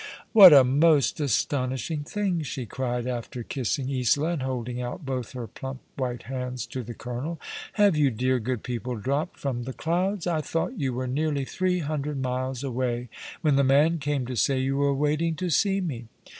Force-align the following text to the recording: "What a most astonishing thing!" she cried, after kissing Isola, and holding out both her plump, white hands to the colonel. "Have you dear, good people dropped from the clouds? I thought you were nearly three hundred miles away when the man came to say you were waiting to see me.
"What 0.33 0.51
a 0.51 0.63
most 0.63 1.19
astonishing 1.19 2.03
thing!" 2.03 2.41
she 2.41 2.65
cried, 2.65 3.05
after 3.05 3.43
kissing 3.43 3.91
Isola, 3.91 4.29
and 4.31 4.41
holding 4.41 4.81
out 4.81 5.05
both 5.05 5.33
her 5.33 5.45
plump, 5.45 5.79
white 5.95 6.23
hands 6.23 6.65
to 6.73 6.81
the 6.81 6.95
colonel. 6.95 7.39
"Have 7.73 7.95
you 7.95 8.09
dear, 8.09 8.39
good 8.39 8.63
people 8.63 8.95
dropped 8.95 9.37
from 9.37 9.61
the 9.65 9.73
clouds? 9.73 10.25
I 10.25 10.41
thought 10.41 10.79
you 10.79 10.91
were 10.91 11.05
nearly 11.05 11.45
three 11.45 11.81
hundred 11.81 12.19
miles 12.19 12.63
away 12.63 13.09
when 13.41 13.57
the 13.57 13.63
man 13.63 13.99
came 13.99 14.25
to 14.25 14.35
say 14.35 14.57
you 14.57 14.77
were 14.77 14.91
waiting 14.95 15.35
to 15.35 15.51
see 15.51 15.81
me. 15.81 16.07